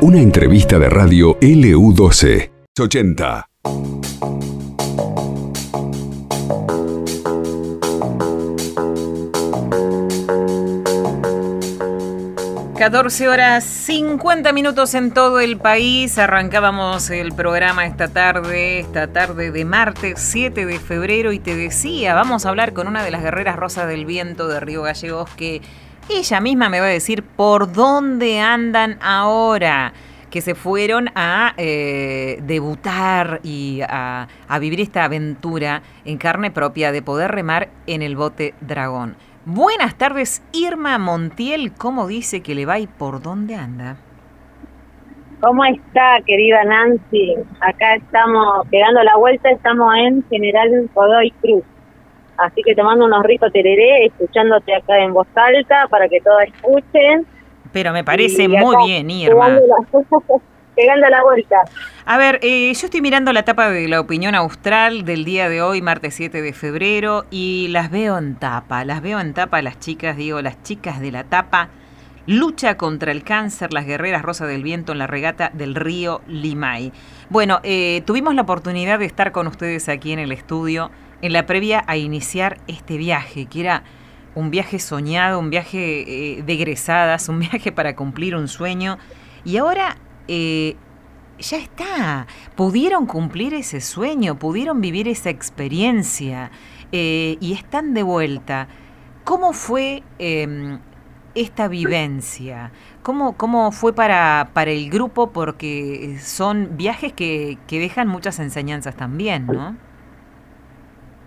[0.00, 3.48] Una entrevista de radio LU12 80.
[12.82, 16.18] 14 horas 50 minutos en todo el país.
[16.18, 22.14] Arrancábamos el programa esta tarde, esta tarde de martes 7 de febrero y te decía,
[22.14, 25.62] vamos a hablar con una de las guerreras rosas del viento de Río Gallegos que
[26.08, 29.92] ella misma me va a decir por dónde andan ahora
[30.30, 36.90] que se fueron a eh, debutar y a, a vivir esta aventura en carne propia
[36.90, 39.14] de poder remar en el bote dragón.
[39.44, 41.72] Buenas tardes, Irma Montiel.
[41.74, 43.96] ¿Cómo dice que le va y por dónde anda?
[45.42, 47.34] ¿Cómo está, querida Nancy?
[47.60, 51.64] Acá estamos pegando la vuelta, estamos en General Godoy Cruz.
[52.38, 57.26] Así que tomando unos ricos tereré, escuchándote acá en voz alta para que todos escuchen.
[57.72, 59.58] Pero me parece muy bien, Irma.
[60.74, 61.56] pegando la vuelta.
[62.04, 65.62] A ver, eh, yo estoy mirando la tapa de la opinión austral del día de
[65.62, 69.78] hoy, martes 7 de febrero, y las veo en tapa, las veo en tapa las
[69.78, 71.68] chicas, digo, las chicas de la tapa.
[72.26, 76.92] Lucha contra el cáncer, las guerreras Rosa del Viento en la regata del río Limay.
[77.30, 81.46] Bueno, eh, tuvimos la oportunidad de estar con ustedes aquí en el estudio en la
[81.46, 83.84] previa a iniciar este viaje, que era
[84.34, 88.98] un viaje soñado, un viaje eh, de egresadas, un viaje para cumplir un sueño.
[89.44, 89.96] Y ahora
[90.28, 90.76] eh,
[91.38, 96.50] ya está, pudieron cumplir ese sueño, pudieron vivir esa experiencia
[96.90, 98.68] eh, y están de vuelta.
[99.24, 100.80] ¿Cómo fue em,
[101.36, 102.72] esta vivencia?
[103.04, 105.30] ¿Cómo, ¿Cómo fue para, para el grupo?
[105.30, 109.76] Porque son viajes que, que dejan muchas enseñanzas también, ¿no?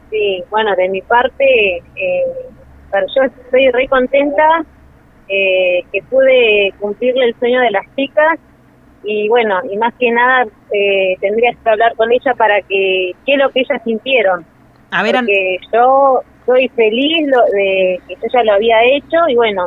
[0.09, 2.23] Sí, bueno, de mi parte, eh,
[3.15, 4.63] yo estoy re contenta
[5.27, 8.39] eh, que pude cumplirle el sueño de las chicas
[9.03, 13.33] y bueno, y más que nada eh, tendrías que hablar con ella para que qué
[13.33, 14.45] es lo que ellas sintieron.
[14.91, 19.65] A ver, Porque yo soy feliz de que yo ya lo había hecho y bueno,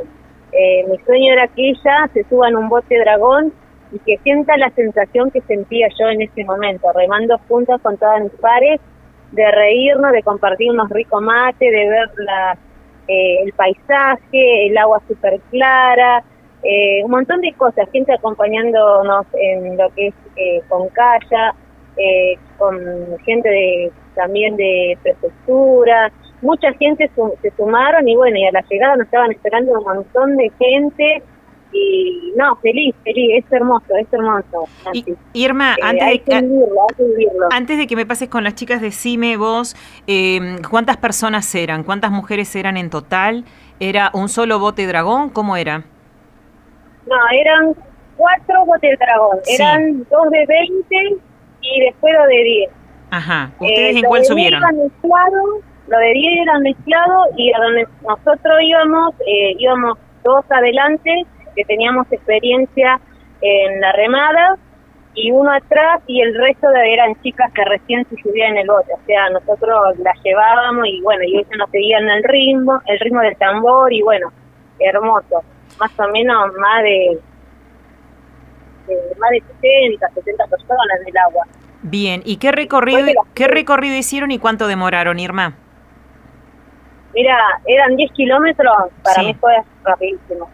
[0.53, 3.53] eh, mi sueño era que ella se suba en un bote dragón
[3.93, 8.23] y que sienta la sensación que sentía yo en ese momento, remando juntas con todas
[8.23, 8.81] mis pares,
[9.33, 12.59] de reírnos, de compartir unos ricos mates, de ver la,
[13.09, 16.25] eh, el paisaje, el agua súper clara,
[16.63, 21.55] eh, un montón de cosas, gente acompañándonos en lo que es eh, con Calla,
[21.97, 22.79] eh, con
[23.25, 26.11] gente de, también de prefectura,
[26.43, 27.11] mucha gente
[27.43, 31.23] se sumaron y bueno, y a la llegada nos estaban esperando un montón de gente
[31.73, 34.69] y no, feliz, feliz, es hermoso, es hermoso.
[35.33, 36.49] Irma, antes, de que,
[37.51, 39.77] antes de que me pases con las chicas, decime vos,
[40.71, 41.85] ¿cuántas personas eran?
[41.85, 43.45] ¿Cuántas mujeres eran en total?
[43.81, 45.31] ¿Era un solo bote dragón?
[45.31, 45.85] ¿Cómo era?
[47.07, 47.75] No, eran
[48.17, 49.39] cuatro botes dragón.
[49.47, 51.23] Eran dos de 20
[51.63, 52.71] y después lo de 10.
[53.11, 53.51] Ajá.
[53.59, 54.63] ¿Ustedes en cuál subieron?
[55.89, 61.27] lo de 10 era mezclado y a donde nosotros íbamos, eh, íbamos dos adelante,
[61.59, 63.01] que teníamos experiencia
[63.41, 64.57] en la remada,
[65.15, 68.69] y uno atrás y el resto de eran chicas que recién se subían en el
[68.69, 68.93] bote.
[68.93, 73.21] O sea, nosotros las llevábamos y bueno, y ellos nos seguían el ritmo, el ritmo
[73.23, 74.33] del tambor y bueno,
[74.79, 75.43] hermoso
[75.81, 77.19] más o menos más de,
[79.19, 81.45] más de 60, 70 personas en el agua.
[81.83, 85.55] Bien, ¿y qué recorrido, qué recorrido hicieron y cuánto demoraron, Irma?
[87.15, 89.55] Mira, eran 10 kilómetros, para mí fue
[89.85, 90.49] rapidísimo.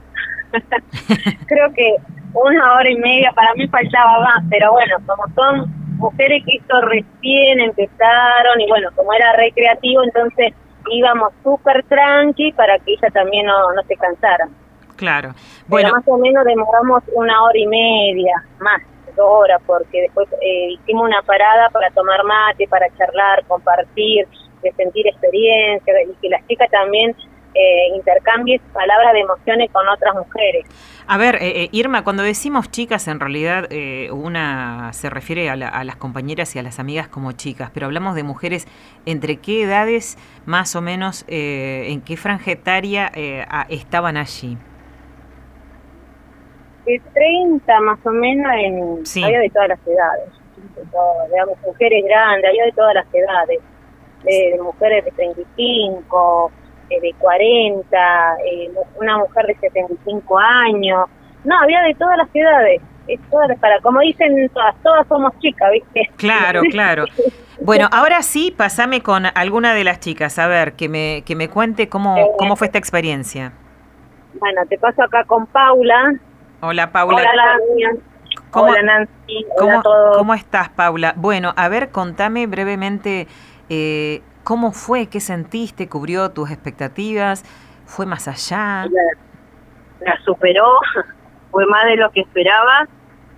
[1.46, 1.96] Creo que
[2.34, 6.80] una hora y media, para mí faltaba más, pero bueno, como son mujeres que esto
[6.82, 10.52] recién empezaron y bueno, como era recreativo, entonces
[10.90, 14.48] íbamos súper tranqui para que ella también no, no se cansara.
[14.96, 15.34] Claro.
[15.66, 18.82] Bueno, más o menos demoramos una hora y media, más,
[19.16, 24.26] dos horas, porque después eh, hicimos una parada para tomar mate, para charlar, compartir,
[24.62, 27.14] de sentir experiencia y que las chicas también
[27.54, 30.66] eh, intercambien palabras de emociones con otras mujeres.
[31.06, 33.68] A ver, eh, Irma, cuando decimos chicas, en realidad
[34.12, 38.22] una se refiere a, las compañeras y a las amigas como chicas, pero hablamos de
[38.22, 38.66] mujeres
[39.06, 40.16] entre qué edades,
[40.46, 43.12] más o menos, en qué franja etaria
[43.68, 44.56] estaban allí
[46.84, 50.30] de 30 más o menos, en, había de todas las edades,
[51.30, 53.60] digamos, mujeres grandes, había de todas las edades,
[54.24, 56.52] de, mujeres de 35,
[56.90, 57.96] eh, de 40,
[58.44, 58.70] eh,
[59.00, 61.06] una mujer de 75 años,
[61.44, 62.80] no, había de todas las edades.
[63.06, 66.10] Es todas, para como dicen todas, todas somos chicas, ¿viste?
[66.16, 67.04] Claro, claro.
[67.60, 71.48] Bueno, ahora sí, pasame con alguna de las chicas, a ver, que me, que me
[71.48, 73.52] cuente cómo, cómo fue esta experiencia.
[74.40, 76.14] Bueno, te paso acá con Paula.
[76.60, 77.16] Hola, Paula.
[77.16, 77.58] Hola,
[78.50, 79.46] ¿Cómo, Hola, Nancy.
[79.58, 80.16] ¿cómo, Hola a todos.
[80.16, 81.12] ¿Cómo estás, Paula?
[81.16, 83.26] Bueno, a ver, contame brevemente
[83.68, 87.44] eh, cómo fue, qué sentiste, cubrió tus expectativas,
[87.86, 88.86] fue más allá.
[88.86, 89.02] La,
[90.12, 90.66] la superó,
[91.50, 92.86] fue más de lo que esperaba.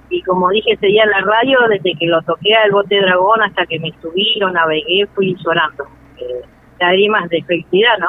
[0.08, 3.42] Y como dije ese día en la radio, desde que lo toqué al bote dragón
[3.42, 5.84] hasta que me subí, lo navegué, fui llorando.
[6.18, 6.42] Eh,
[6.78, 8.08] lágrimas de felicidad, ¿no?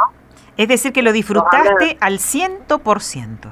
[0.57, 3.49] Es decir, que lo disfrutaste al ciento por ciento.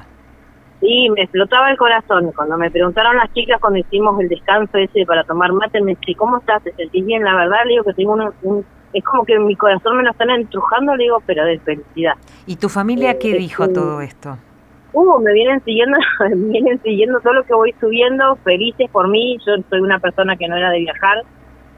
[0.82, 2.32] Sí, me explotaba el corazón.
[2.36, 6.16] Cuando me preguntaron las chicas cuando hicimos el descanso ese para tomar mate, me dice,
[6.16, 6.62] ¿cómo estás?
[6.64, 7.24] ¿Te sentís bien?
[7.24, 8.66] La verdad, le digo que tengo un, un-
[8.96, 12.14] Es como que mi corazón me lo están entrujando, le digo, pero de felicidad.
[12.48, 14.38] ¿Y tu familia Eh, qué eh, dijo a todo esto?
[14.94, 15.98] Uh, me vienen siguiendo,
[16.30, 19.38] me vienen siguiendo todo lo que voy subiendo, felices por mí.
[19.46, 21.18] Yo soy una persona que no era de viajar,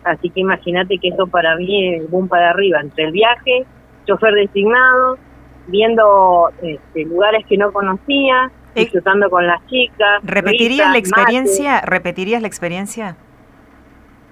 [0.03, 2.79] así que imagínate que eso para mí es boom para arriba.
[2.81, 3.65] Entre el viaje,
[4.05, 5.17] chofer designado,
[5.65, 10.21] viendo este, lugares que no conocía, Eh, disfrutando con las chicas.
[10.21, 10.99] ¿Repetirías risas, la mate.
[10.99, 11.81] experiencia?
[11.81, 13.15] ¿Repetirías la experiencia?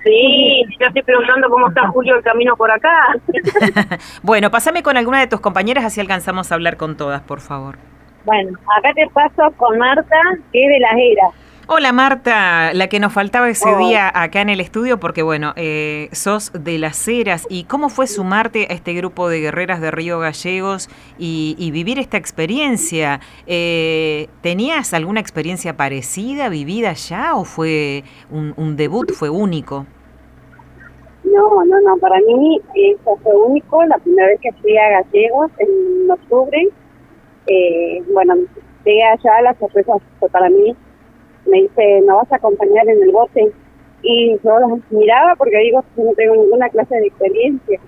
[0.05, 3.15] Sí, yo estoy preguntando cómo está Julio el camino por acá.
[4.21, 7.77] Bueno, pasame con alguna de tus compañeras así alcanzamos a hablar con todas, por favor.
[8.23, 10.17] Bueno, acá te paso con Marta,
[10.51, 11.45] que es de las eras.
[11.67, 16.09] Hola Marta, la que nos faltaba ese día acá en el estudio, porque bueno, eh,
[16.11, 17.47] sos de las Heras.
[17.49, 21.97] ¿Y cómo fue sumarte a este grupo de guerreras de Río Gallegos y, y vivir
[21.97, 23.19] esta experiencia?
[23.47, 29.87] Eh, ¿Tenías alguna experiencia parecida, vivida ya, o fue un, un debut, fue único?
[31.35, 35.51] No, no, no, para mí eso fue único, la primera vez que fui a Gallegos
[35.59, 36.69] en octubre,
[37.47, 38.35] eh, bueno,
[38.85, 40.73] llegué allá, la sorpresa fue para mí,
[41.45, 43.51] me dice, ¿no vas a acompañar en el bote?
[44.01, 47.79] Y yo las miraba porque digo, no tengo ninguna clase de experiencia.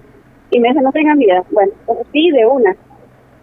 [0.52, 1.46] Y me dice, no tengan miedo.
[1.52, 2.76] Bueno, pues sí, de una.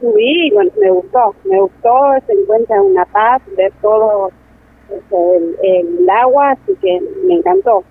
[0.00, 4.30] Subí y bueno, me gustó, me gustó, se encuentra una paz, ver todo
[5.62, 7.84] el agua, así que me encantó.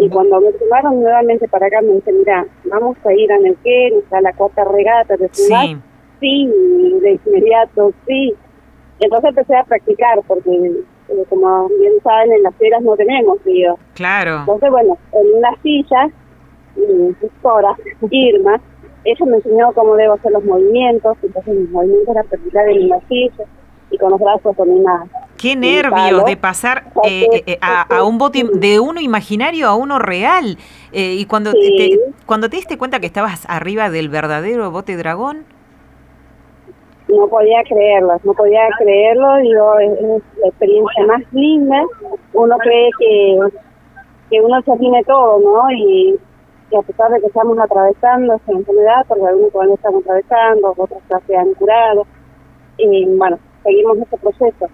[0.00, 3.98] Y cuando me sumaron nuevamente para acá, me dice, mira, vamos a ir a Neuquén,
[3.98, 5.62] está la cuarta regata de ciudad.
[5.66, 5.76] Sí,
[6.20, 6.46] Sí,
[7.00, 8.34] de inmediato, sí.
[9.00, 13.78] Entonces empecé a practicar, porque eh, como bien saben, en las ferias no tenemos río.
[13.94, 14.40] claro.
[14.40, 16.10] Entonces, bueno, en una silla,
[16.76, 17.74] mi instructora,
[18.10, 18.60] Irma,
[19.04, 23.00] ella me enseñó cómo debo hacer los movimientos, entonces mis movimientos era practicar en la
[23.08, 23.44] silla
[23.90, 25.06] y con los brazos con una...
[25.40, 29.98] Qué nervios de pasar eh, eh, a, a un bote de uno imaginario a uno
[29.98, 30.58] real.
[30.92, 31.76] Eh, y cuando, Sí.
[31.78, 35.44] te, cuando te diste cuenta que estabas arriba del verdadero bote dragón,
[37.08, 41.82] no podía creerlo, no podía creerlo, digo, es, es la experiencia más linda,
[42.34, 43.38] uno cree que,
[44.30, 45.70] que uno se tiene todo, ¿no?
[45.72, 46.16] Y,
[46.70, 51.00] y a pesar de que estamos atravesando esta enfermedad, porque algunos todavía estamos atravesando, otros
[51.08, 52.06] ya se han curado,
[52.78, 54.68] y bueno, seguimos este proceso.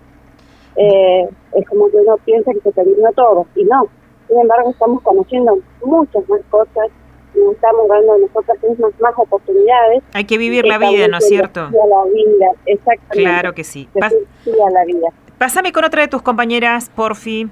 [0.77, 3.87] Eh, es como que uno piensa que se terminó todo, y no.
[4.29, 6.89] Sin embargo, estamos conociendo muchas más cosas,
[7.35, 10.03] nos estamos dando a nosotras mismas más oportunidades.
[10.13, 11.69] hay que vivir la vida, ¿no es cierto?
[11.71, 13.23] sí a la vida, exactamente.
[13.31, 13.89] Claro que sí.
[13.95, 15.09] Pas- a la vida.
[15.39, 17.49] pásame con otra de tus compañeras, porfi.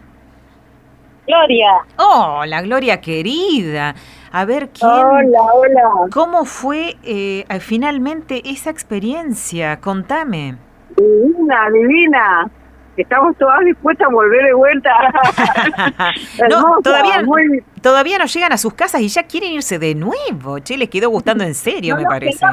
[1.27, 1.71] Gloria.
[1.99, 3.95] Hola, Gloria querida.
[4.33, 4.91] A ver, ¿quién?
[4.91, 5.91] Hola, hola.
[6.13, 9.81] ¿Cómo fue eh, finalmente esa experiencia?
[9.81, 10.57] Contame.
[10.97, 12.51] Divina, divina.
[12.97, 14.91] Estamos todas dispuestas a volver de vuelta.
[16.49, 20.59] no, todavía, muy- todavía no llegan a sus casas y ya quieren irse de nuevo.
[20.61, 22.45] Che, les quedó gustando en serio, no me parece.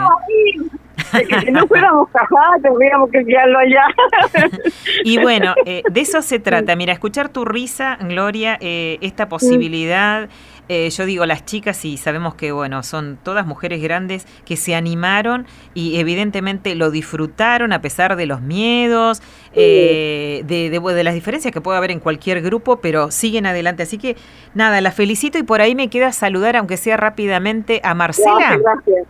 [1.14, 3.86] De que si no fuéramos casadas, tendríamos que quedarlo allá.
[5.04, 6.76] Y bueno, eh, de eso se trata.
[6.76, 10.30] Mira, escuchar tu risa, Gloria, eh, esta posibilidad.
[10.74, 14.74] Eh, yo digo las chicas y sabemos que, bueno, son todas mujeres grandes que se
[14.74, 19.22] animaron y evidentemente lo disfrutaron a pesar de los miedos,
[19.54, 23.84] eh, de, de- de las diferencias que puede haber en cualquier grupo, pero siguen adelante.
[23.84, 24.16] Así que,
[24.54, 28.58] nada, las felicito y por ahí me queda saludar, aunque sea rápidamente, a Marcela.
[28.58, 29.08] Gracias, gracias.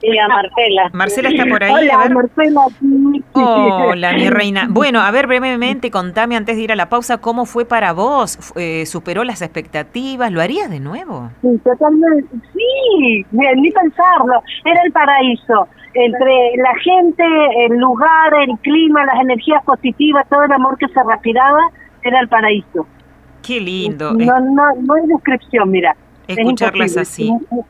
[0.00, 0.90] Sí, a Marcela.
[0.92, 1.72] Marcela está por ahí.
[1.72, 2.14] Hola, a ver.
[2.14, 2.66] Marcela.
[3.34, 4.66] Hola, mi reina.
[4.70, 8.38] Bueno, a ver, brevemente, contame antes de ir a la pausa, ¿cómo fue para vos?
[8.56, 10.32] Eh, ¿Superó las expectativas?
[10.32, 11.30] ¿Lo harías de nuevo?
[11.42, 12.28] Sí, totalmente.
[12.54, 14.42] Sí, bien, ni pensarlo.
[14.64, 15.68] Era el paraíso.
[15.92, 17.24] Entre la gente,
[17.66, 21.58] el lugar, el clima, las energías positivas, todo el amor que se respiraba,
[22.02, 22.86] era el paraíso.
[23.42, 25.96] Qué lindo No, no, no hay descripción, mira.
[26.28, 27.34] Es escucharlas imposible.
[27.40, 27.64] así.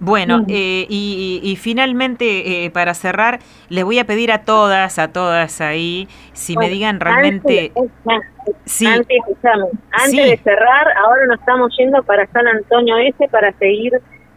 [0.00, 0.44] Bueno, Mm.
[0.48, 3.38] eh, y, y- y finalmente, eh, para cerrar,
[3.68, 7.72] les voy a pedir a todas, a todas ahí, si me digan realmente...
[7.76, 8.26] Antes,
[8.64, 10.30] Sí, antes, escuchame, antes Sí.
[10.30, 13.92] de cerrar, ahora nos estamos yendo para San Antonio Este para seguir,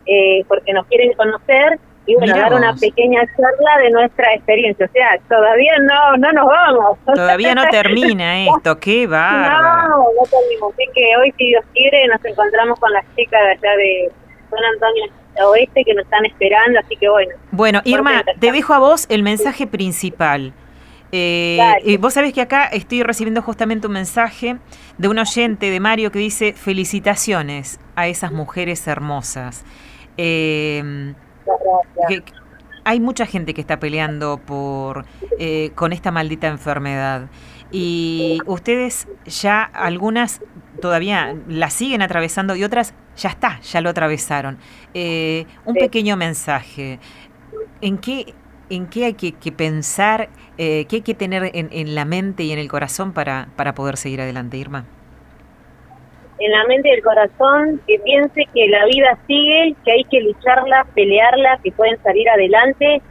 [0.05, 4.85] eh, porque nos quieren conocer y bueno, dar una pequeña charla de nuestra experiencia.
[4.85, 6.97] O sea, todavía no no nos vamos.
[7.15, 9.87] Todavía no termina esto, qué bárbaro.
[9.87, 10.73] No, no terminamos.
[10.73, 14.11] Así que hoy, si Dios quiere, nos encontramos con las chicas de allá de
[14.53, 15.03] San Antonio
[15.49, 17.35] Oeste que nos están esperando, así que bueno.
[17.51, 20.53] Bueno, Irma, te dejo a vos el mensaje principal.
[21.11, 24.57] Eh, eh, vos sabés que acá estoy recibiendo justamente un mensaje
[24.97, 29.63] de un oyente de Mario que dice felicitaciones a esas mujeres hermosas.
[30.17, 31.13] Eh,
[32.83, 35.05] hay mucha gente que está peleando por
[35.39, 37.29] eh, con esta maldita enfermedad
[37.71, 40.41] y ustedes ya algunas
[40.81, 44.57] todavía la siguen atravesando y otras ya está, ya lo atravesaron.
[44.93, 46.99] Eh, un pequeño mensaje.
[47.81, 48.33] ¿En qué,
[48.69, 52.51] en qué hay que, pensar, eh, qué hay que tener en, en, la mente y
[52.51, 54.85] en el corazón para, para poder seguir adelante, Irma?
[56.39, 60.21] en la mente y el corazón que piense que la vida sigue, que hay que
[60.21, 63.01] lucharla, pelearla, que pueden salir adelante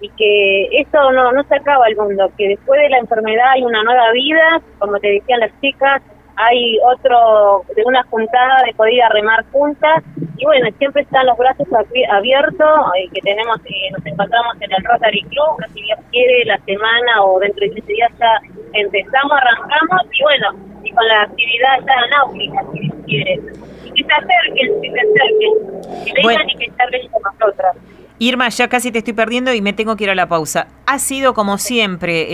[0.00, 3.62] y que esto no, no se acaba el mundo, que después de la enfermedad hay
[3.62, 6.02] una nueva vida, como te decían las chicas,
[6.36, 10.02] hay otro de una juntada de poder remar juntas
[10.42, 11.68] y bueno, siempre están los brazos
[12.10, 16.44] abiertos, eh, que tenemos, eh, nos encontramos en el Rotary Club, que si Dios quiere
[16.46, 18.40] la semana o dentro de 15 días ya
[18.72, 20.48] empezamos, arrancamos y bueno,
[20.82, 23.40] y con la actividad ya náutica, si Dios quiere.
[23.84, 27.76] Y que se acerquen, que se acerquen, que vengan y que charlen con nosotras.
[28.22, 30.68] Irma, ya casi te estoy perdiendo y me tengo que ir a la pausa.
[30.86, 32.26] Ha sido como siempre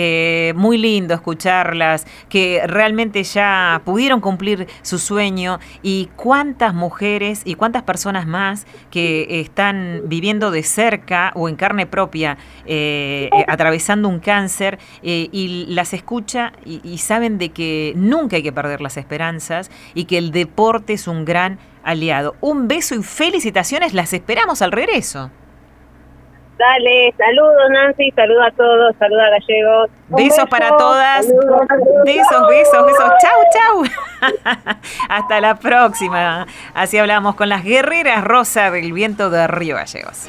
[0.48, 7.54] eh, muy lindo escucharlas, que realmente ya pudieron cumplir su sueño y cuántas mujeres y
[7.54, 14.10] cuántas personas más que están viviendo de cerca o en carne propia, eh, eh, atravesando
[14.10, 19.70] un cáncer y las escucha y saben de que nunca hay que perder las esperanzas
[19.94, 22.36] y que el deporte es un gran aliado.
[22.42, 25.30] Un beso y felicitaciones, las esperamos al regreso.
[26.58, 29.90] Dale, saludos Nancy, saludos a todos, saludos a Gallegos.
[30.08, 31.26] Besos para todas.
[32.04, 33.10] Besos, besos, besos.
[33.22, 33.84] Chau, chau.
[35.08, 36.48] Hasta la próxima.
[36.74, 40.28] Así hablamos con las guerreras Rosa del Viento de Río Gallegos.